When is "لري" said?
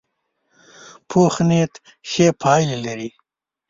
2.85-3.09